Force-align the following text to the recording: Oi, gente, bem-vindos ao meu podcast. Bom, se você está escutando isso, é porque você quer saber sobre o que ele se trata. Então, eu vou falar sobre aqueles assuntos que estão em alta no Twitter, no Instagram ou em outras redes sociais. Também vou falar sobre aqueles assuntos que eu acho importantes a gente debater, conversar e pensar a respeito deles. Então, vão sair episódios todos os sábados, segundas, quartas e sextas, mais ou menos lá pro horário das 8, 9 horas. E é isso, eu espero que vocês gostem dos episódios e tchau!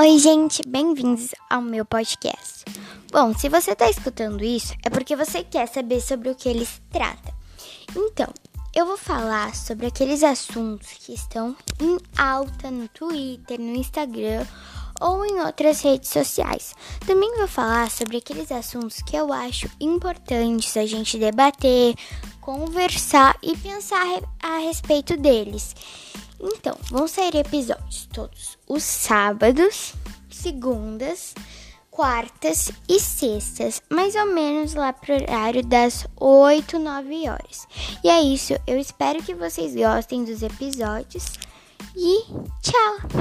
Oi, 0.00 0.18
gente, 0.18 0.62
bem-vindos 0.66 1.34
ao 1.50 1.60
meu 1.60 1.84
podcast. 1.84 2.64
Bom, 3.12 3.36
se 3.36 3.50
você 3.50 3.72
está 3.72 3.90
escutando 3.90 4.42
isso, 4.42 4.72
é 4.82 4.88
porque 4.88 5.14
você 5.14 5.44
quer 5.44 5.68
saber 5.68 6.00
sobre 6.00 6.30
o 6.30 6.34
que 6.34 6.48
ele 6.48 6.64
se 6.64 6.80
trata. 6.90 7.34
Então, 7.94 8.32
eu 8.74 8.86
vou 8.86 8.96
falar 8.96 9.54
sobre 9.54 9.84
aqueles 9.84 10.22
assuntos 10.22 10.88
que 11.04 11.12
estão 11.12 11.54
em 11.78 11.98
alta 12.16 12.70
no 12.70 12.88
Twitter, 12.88 13.60
no 13.60 13.76
Instagram 13.76 14.46
ou 15.02 15.26
em 15.26 15.38
outras 15.42 15.82
redes 15.82 16.08
sociais. 16.08 16.74
Também 17.06 17.36
vou 17.36 17.46
falar 17.46 17.90
sobre 17.90 18.16
aqueles 18.16 18.50
assuntos 18.50 19.02
que 19.02 19.14
eu 19.14 19.30
acho 19.30 19.68
importantes 19.78 20.78
a 20.78 20.86
gente 20.86 21.18
debater, 21.18 21.94
conversar 22.40 23.36
e 23.42 23.54
pensar 23.54 24.22
a 24.42 24.56
respeito 24.60 25.14
deles. 25.18 25.74
Então, 26.40 26.76
vão 26.90 27.06
sair 27.06 27.36
episódios 27.36 28.08
todos 28.12 28.58
os 28.66 28.82
sábados, 28.82 29.94
segundas, 30.30 31.34
quartas 31.90 32.72
e 32.88 32.98
sextas, 32.98 33.82
mais 33.90 34.14
ou 34.14 34.26
menos 34.26 34.74
lá 34.74 34.92
pro 34.92 35.14
horário 35.14 35.62
das 35.62 36.06
8, 36.16 36.78
9 36.78 37.28
horas. 37.28 37.68
E 38.02 38.08
é 38.08 38.22
isso, 38.22 38.54
eu 38.66 38.78
espero 38.78 39.22
que 39.22 39.34
vocês 39.34 39.74
gostem 39.74 40.24
dos 40.24 40.42
episódios 40.42 41.26
e 41.94 42.24
tchau! 42.62 43.19